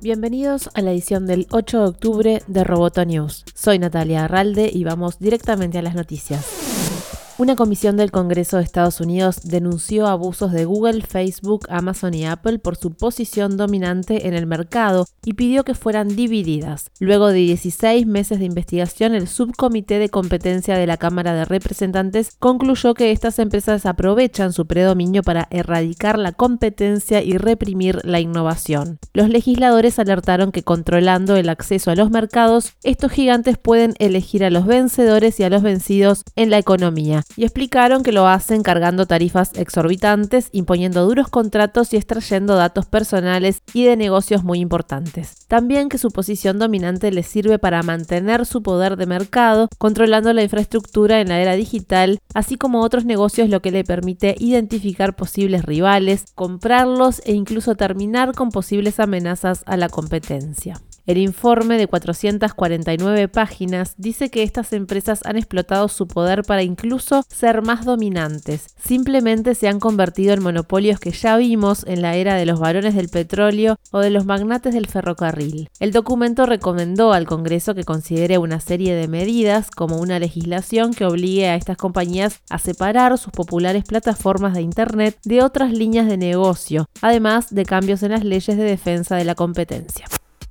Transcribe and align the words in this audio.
Bienvenidos 0.00 0.70
a 0.74 0.80
la 0.80 0.92
edición 0.92 1.26
del 1.26 1.48
8 1.50 1.80
de 1.80 1.88
octubre 1.88 2.42
de 2.46 2.62
Roboto 2.62 3.04
News. 3.04 3.44
Soy 3.52 3.80
Natalia 3.80 4.26
Arralde 4.26 4.70
y 4.72 4.84
vamos 4.84 5.18
directamente 5.18 5.78
a 5.78 5.82
las 5.82 5.96
noticias. 5.96 6.95
Una 7.38 7.54
comisión 7.54 7.98
del 7.98 8.12
Congreso 8.12 8.56
de 8.56 8.62
Estados 8.62 8.98
Unidos 8.98 9.40
denunció 9.44 10.06
abusos 10.06 10.52
de 10.52 10.64
Google, 10.64 11.02
Facebook, 11.02 11.66
Amazon 11.68 12.14
y 12.14 12.24
Apple 12.24 12.58
por 12.58 12.76
su 12.76 12.94
posición 12.94 13.58
dominante 13.58 14.26
en 14.26 14.32
el 14.32 14.46
mercado 14.46 15.06
y 15.22 15.34
pidió 15.34 15.62
que 15.62 15.74
fueran 15.74 16.16
divididas. 16.16 16.90
Luego 16.98 17.28
de 17.28 17.40
16 17.40 18.06
meses 18.06 18.38
de 18.38 18.46
investigación, 18.46 19.14
el 19.14 19.28
subcomité 19.28 19.98
de 19.98 20.08
competencia 20.08 20.78
de 20.78 20.86
la 20.86 20.96
Cámara 20.96 21.34
de 21.34 21.44
Representantes 21.44 22.30
concluyó 22.38 22.94
que 22.94 23.10
estas 23.10 23.38
empresas 23.38 23.84
aprovechan 23.84 24.54
su 24.54 24.66
predominio 24.66 25.22
para 25.22 25.46
erradicar 25.50 26.18
la 26.18 26.32
competencia 26.32 27.22
y 27.22 27.36
reprimir 27.36 28.00
la 28.02 28.18
innovación. 28.18 28.98
Los 29.12 29.28
legisladores 29.28 29.98
alertaron 29.98 30.52
que 30.52 30.62
controlando 30.62 31.36
el 31.36 31.50
acceso 31.50 31.90
a 31.90 31.96
los 31.96 32.10
mercados, 32.10 32.72
estos 32.82 33.12
gigantes 33.12 33.58
pueden 33.58 33.92
elegir 33.98 34.42
a 34.42 34.48
los 34.48 34.64
vencedores 34.64 35.38
y 35.38 35.42
a 35.42 35.50
los 35.50 35.60
vencidos 35.60 36.22
en 36.34 36.48
la 36.48 36.56
economía 36.56 37.25
y 37.36 37.44
explicaron 37.44 38.02
que 38.02 38.12
lo 38.12 38.26
hacen 38.26 38.62
cargando 38.62 39.06
tarifas 39.06 39.50
exorbitantes, 39.54 40.48
imponiendo 40.52 41.04
duros 41.06 41.28
contratos 41.28 41.92
y 41.92 41.96
extrayendo 41.96 42.56
datos 42.56 42.86
personales 42.86 43.62
y 43.72 43.84
de 43.84 43.96
negocios 43.96 44.44
muy 44.44 44.60
importantes. 44.60 45.46
También 45.48 45.88
que 45.88 45.98
su 45.98 46.10
posición 46.10 46.58
dominante 46.58 47.10
les 47.10 47.26
sirve 47.26 47.58
para 47.58 47.82
mantener 47.82 48.46
su 48.46 48.62
poder 48.62 48.96
de 48.96 49.06
mercado, 49.06 49.68
controlando 49.78 50.32
la 50.32 50.42
infraestructura 50.42 51.20
en 51.20 51.28
la 51.28 51.40
era 51.40 51.54
digital, 51.54 52.20
así 52.34 52.56
como 52.56 52.82
otros 52.82 53.04
negocios, 53.04 53.48
lo 53.48 53.60
que 53.60 53.70
le 53.70 53.84
permite 53.84 54.34
identificar 54.38 55.16
posibles 55.16 55.64
rivales, 55.64 56.24
comprarlos 56.34 57.22
e 57.24 57.32
incluso 57.32 57.74
terminar 57.74 58.34
con 58.34 58.50
posibles 58.50 59.00
amenazas 59.00 59.62
a 59.66 59.76
la 59.76 59.88
competencia. 59.88 60.80
El 61.06 61.18
informe 61.18 61.78
de 61.78 61.86
449 61.86 63.28
páginas 63.28 63.94
dice 63.96 64.28
que 64.28 64.42
estas 64.42 64.72
empresas 64.72 65.20
han 65.24 65.36
explotado 65.36 65.86
su 65.86 66.08
poder 66.08 66.42
para 66.42 66.64
incluso 66.64 67.22
ser 67.28 67.62
más 67.62 67.84
dominantes. 67.84 68.74
Simplemente 68.76 69.54
se 69.54 69.68
han 69.68 69.78
convertido 69.78 70.34
en 70.34 70.42
monopolios 70.42 70.98
que 70.98 71.12
ya 71.12 71.36
vimos 71.36 71.84
en 71.86 72.02
la 72.02 72.16
era 72.16 72.34
de 72.34 72.44
los 72.44 72.58
varones 72.58 72.96
del 72.96 73.08
petróleo 73.08 73.76
o 73.92 74.00
de 74.00 74.10
los 74.10 74.26
magnates 74.26 74.74
del 74.74 74.88
ferrocarril. 74.88 75.70
El 75.78 75.92
documento 75.92 76.44
recomendó 76.44 77.12
al 77.12 77.26
Congreso 77.26 77.76
que 77.76 77.84
considere 77.84 78.38
una 78.38 78.58
serie 78.58 78.96
de 78.96 79.06
medidas 79.06 79.70
como 79.70 79.98
una 79.98 80.18
legislación 80.18 80.92
que 80.92 81.04
obligue 81.04 81.46
a 81.46 81.54
estas 81.54 81.76
compañías 81.76 82.40
a 82.50 82.58
separar 82.58 83.16
sus 83.16 83.32
populares 83.32 83.84
plataformas 83.84 84.54
de 84.54 84.62
Internet 84.62 85.18
de 85.22 85.44
otras 85.44 85.70
líneas 85.70 86.08
de 86.08 86.16
negocio, 86.16 86.88
además 87.00 87.54
de 87.54 87.64
cambios 87.64 88.02
en 88.02 88.10
las 88.10 88.24
leyes 88.24 88.56
de 88.56 88.64
defensa 88.64 89.14
de 89.14 89.24
la 89.24 89.36
competencia. 89.36 90.06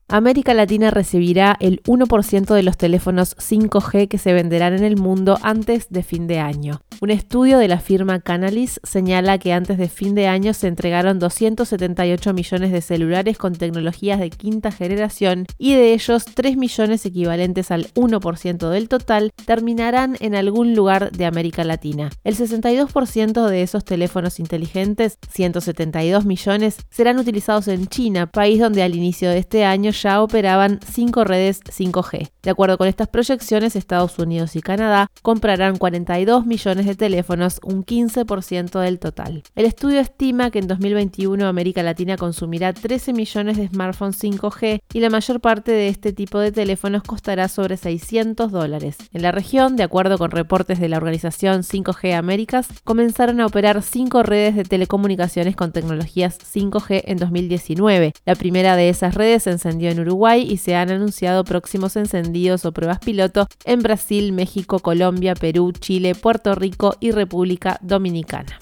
América 0.07 0.53
Latina 0.53 0.91
recibirá 0.91 1.57
el 1.59 1.81
1% 1.83 2.53
de 2.53 2.61
los 2.61 2.77
teléfonos 2.77 3.35
5G 3.37 4.07
que 4.07 4.19
se 4.19 4.33
venderán 4.33 4.73
en 4.73 4.83
el 4.83 4.97
mundo 4.97 5.39
antes 5.41 5.89
de 5.89 6.03
fin 6.03 6.27
de 6.27 6.39
año. 6.39 6.81
Un 7.01 7.09
estudio 7.09 7.57
de 7.57 7.67
la 7.67 7.79
firma 7.79 8.21
Canalys 8.21 8.79
señala 8.83 9.37
que 9.37 9.51
antes 9.51 9.77
de 9.77 9.89
fin 9.89 10.15
de 10.15 10.27
año 10.27 10.53
se 10.53 10.67
entregaron 10.67 11.19
278 11.19 12.33
millones 12.33 12.71
de 12.71 12.81
celulares 12.81 13.37
con 13.37 13.53
tecnologías 13.53 14.19
de 14.19 14.29
quinta 14.29 14.71
generación 14.71 15.45
y 15.57 15.73
de 15.73 15.93
ellos 15.93 16.23
3 16.25 16.55
millones 16.55 17.05
equivalentes 17.05 17.69
al 17.69 17.87
1% 17.95 18.69
del 18.69 18.87
total 18.87 19.33
terminarán 19.45 20.15
en 20.21 20.35
algún 20.35 20.73
lugar 20.73 21.11
de 21.11 21.25
América 21.25 21.65
Latina. 21.65 22.11
El 22.23 22.37
62% 22.37 23.47
de 23.47 23.61
esos 23.61 23.83
teléfonos 23.83 24.39
inteligentes, 24.39 25.17
172 25.29 26.25
millones, 26.25 26.77
serán 26.89 27.19
utilizados 27.19 27.67
en 27.67 27.87
China, 27.87 28.27
país 28.27 28.59
donde 28.59 28.83
al 28.83 28.95
inicio 28.95 29.29
de 29.29 29.39
este 29.39 29.65
año 29.65 29.91
ya 29.91 30.21
operaban 30.21 30.79
cinco 30.89 31.25
redes 31.25 31.61
5G. 31.65 32.29
De 32.41 32.51
acuerdo 32.51 32.77
con 32.77 32.87
estas 32.87 33.09
proyecciones, 33.09 33.75
Estados 33.75 34.17
Unidos 34.17 34.55
y 34.55 34.61
Canadá 34.61 35.11
comprarán 35.21 35.77
42 35.77 36.45
millones 36.45 36.84
de 36.85 36.95
teléfonos, 36.95 37.59
un 37.63 37.85
15% 37.85 38.79
del 38.79 38.99
total. 38.99 39.43
El 39.55 39.65
estudio 39.65 39.99
estima 39.99 40.51
que 40.51 40.59
en 40.59 40.67
2021 40.67 41.47
América 41.47 41.83
Latina 41.83 42.17
consumirá 42.17 42.73
13 42.73 43.13
millones 43.13 43.57
de 43.57 43.67
smartphones 43.67 44.21
5G 44.23 44.81
y 44.93 44.99
la 44.99 45.09
mayor 45.09 45.41
parte 45.41 45.71
de 45.71 45.87
este 45.87 46.13
tipo 46.13 46.39
de 46.39 46.51
teléfonos 46.51 47.03
costará 47.03 47.47
sobre 47.47 47.77
600 47.77 48.51
dólares. 48.51 48.97
En 49.13 49.21
la 49.21 49.31
región, 49.31 49.75
de 49.75 49.83
acuerdo 49.83 50.17
con 50.17 50.31
reportes 50.31 50.79
de 50.79 50.89
la 50.89 50.97
organización 50.97 51.61
5G 51.63 52.13
Américas, 52.13 52.67
comenzaron 52.83 53.41
a 53.41 53.45
operar 53.45 53.81
cinco 53.81 54.23
redes 54.23 54.55
de 54.55 54.63
telecomunicaciones 54.63 55.55
con 55.55 55.71
tecnologías 55.71 56.37
5G 56.39 57.03
en 57.05 57.17
2019. 57.17 58.13
La 58.25 58.35
primera 58.35 58.75
de 58.75 58.89
esas 58.89 59.15
redes 59.15 59.43
se 59.43 59.51
encendió 59.51 59.89
en 59.89 59.99
Uruguay 59.99 60.45
y 60.49 60.57
se 60.57 60.75
han 60.75 60.91
anunciado 60.91 61.43
próximos 61.43 61.95
encendidos 61.95 62.65
o 62.65 62.71
pruebas 62.71 62.99
piloto 62.99 63.47
en 63.63 63.81
Brasil, 63.81 64.31
México, 64.31 64.79
Colombia, 64.79 65.35
Perú, 65.35 65.71
Chile, 65.71 66.15
Puerto 66.15 66.55
Rico 66.55 66.74
y 66.99 67.11
República 67.11 67.79
Dominicana. 67.81 68.59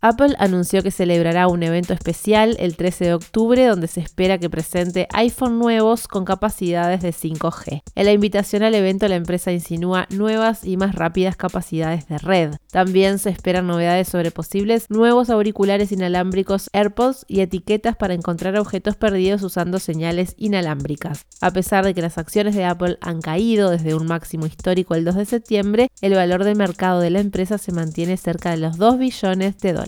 Apple 0.00 0.36
anunció 0.38 0.84
que 0.84 0.92
celebrará 0.92 1.48
un 1.48 1.64
evento 1.64 1.92
especial 1.92 2.54
el 2.60 2.76
13 2.76 3.06
de 3.06 3.14
octubre 3.14 3.66
donde 3.66 3.88
se 3.88 4.00
espera 4.00 4.38
que 4.38 4.48
presente 4.48 5.08
iPhone 5.12 5.58
nuevos 5.58 6.06
con 6.06 6.24
capacidades 6.24 7.02
de 7.02 7.12
5G. 7.12 7.82
En 7.96 8.04
la 8.04 8.12
invitación 8.12 8.62
al 8.62 8.76
evento 8.76 9.08
la 9.08 9.16
empresa 9.16 9.50
insinúa 9.50 10.06
nuevas 10.10 10.64
y 10.64 10.76
más 10.76 10.94
rápidas 10.94 11.34
capacidades 11.34 12.06
de 12.06 12.18
red. 12.18 12.54
También 12.70 13.18
se 13.18 13.30
esperan 13.30 13.66
novedades 13.66 14.06
sobre 14.06 14.30
posibles 14.30 14.88
nuevos 14.88 15.30
auriculares 15.30 15.90
inalámbricos 15.90 16.70
AirPods 16.72 17.24
y 17.26 17.40
etiquetas 17.40 17.96
para 17.96 18.14
encontrar 18.14 18.56
objetos 18.56 18.94
perdidos 18.94 19.42
usando 19.42 19.80
señales 19.80 20.34
inalámbricas. 20.36 21.26
A 21.40 21.50
pesar 21.50 21.84
de 21.84 21.94
que 21.94 22.02
las 22.02 22.18
acciones 22.18 22.54
de 22.54 22.64
Apple 22.64 22.98
han 23.00 23.20
caído 23.20 23.70
desde 23.70 23.96
un 23.96 24.06
máximo 24.06 24.46
histórico 24.46 24.94
el 24.94 25.04
2 25.04 25.16
de 25.16 25.24
septiembre, 25.24 25.90
el 26.02 26.14
valor 26.14 26.44
de 26.44 26.54
mercado 26.54 27.00
de 27.00 27.10
la 27.10 27.18
empresa 27.18 27.58
se 27.58 27.72
mantiene 27.72 28.16
cerca 28.16 28.52
de 28.52 28.58
los 28.58 28.76
2 28.76 28.98
billones 28.98 29.58
de 29.58 29.72
dólares. 29.72 29.87